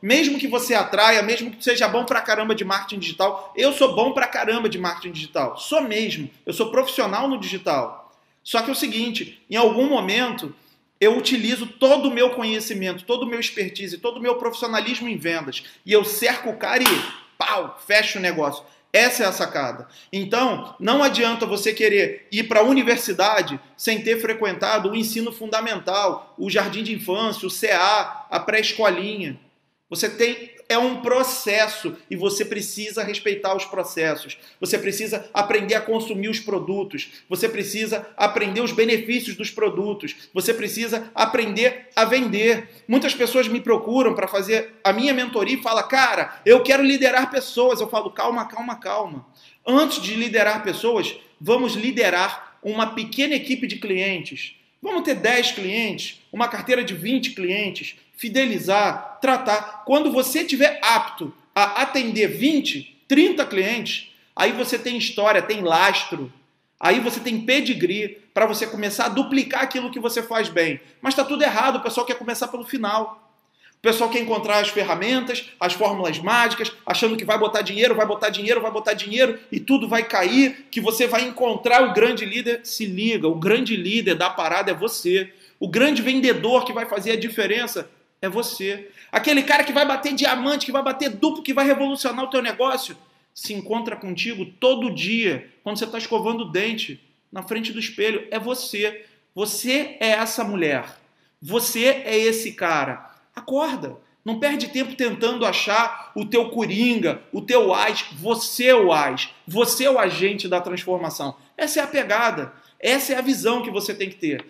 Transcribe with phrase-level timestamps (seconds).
[0.00, 3.94] Mesmo que você atraia, mesmo que seja bom pra caramba de marketing digital, eu sou
[3.94, 5.56] bom pra caramba de marketing digital.
[5.58, 6.30] Sou mesmo.
[6.44, 8.12] Eu sou profissional no digital.
[8.42, 10.54] Só que é o seguinte, em algum momento
[11.00, 15.16] eu utilizo todo o meu conhecimento, todo o meu expertise, todo o meu profissionalismo em
[15.16, 16.86] vendas e eu cerco o cara e
[17.36, 18.64] pau, fecho o negócio.
[18.92, 19.86] Essa é a sacada.
[20.10, 26.34] Então, não adianta você querer ir para a universidade sem ter frequentado o ensino fundamental,
[26.38, 29.38] o jardim de infância, o CA, a pré-escolinha.
[29.88, 34.36] Você tem é um processo e você precisa respeitar os processos.
[34.58, 37.22] Você precisa aprender a consumir os produtos.
[37.28, 40.28] Você precisa aprender os benefícios dos produtos.
[40.34, 42.68] Você precisa aprender a vender.
[42.88, 47.30] Muitas pessoas me procuram para fazer a minha mentoria e falam: "Cara, eu quero liderar
[47.30, 47.80] pessoas".
[47.80, 49.26] Eu falo: "Calma, calma, calma.
[49.64, 54.56] Antes de liderar pessoas, vamos liderar uma pequena equipe de clientes.
[54.82, 59.84] Vamos ter 10 clientes, uma carteira de 20 clientes, fidelizar, tratar.
[59.84, 66.32] Quando você estiver apto a atender 20, 30 clientes, aí você tem história, tem lastro,
[66.78, 70.80] aí você tem pedigree para você começar a duplicar aquilo que você faz bem.
[71.00, 73.25] Mas está tudo errado, o pessoal quer começar pelo final.
[73.86, 78.30] Pessoal quer encontrar as ferramentas, as fórmulas mágicas, achando que vai botar dinheiro, vai botar
[78.30, 82.62] dinheiro, vai botar dinheiro e tudo vai cair, que você vai encontrar o grande líder.
[82.64, 85.32] Se liga, o grande líder da parada é você.
[85.60, 87.88] O grande vendedor que vai fazer a diferença
[88.20, 88.90] é você.
[89.12, 92.42] Aquele cara que vai bater diamante, que vai bater duplo, que vai revolucionar o teu
[92.42, 92.96] negócio,
[93.32, 98.26] se encontra contigo todo dia, quando você está escovando o dente na frente do espelho.
[98.32, 99.04] É você.
[99.32, 100.86] Você é essa mulher.
[101.40, 103.14] Você é esse cara.
[103.36, 103.98] Acorda.
[104.24, 108.06] Não perde tempo tentando achar o teu coringa, o teu ás.
[108.14, 109.28] Você é o ás.
[109.46, 111.36] Você é o agente da transformação.
[111.56, 112.52] Essa é a pegada.
[112.80, 114.46] Essa é a visão que você tem que ter.